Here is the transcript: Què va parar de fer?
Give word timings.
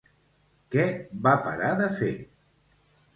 Què 0.75 0.85
va 1.27 1.33
parar 1.43 1.67
de 1.83 1.91
fer? 1.99 2.09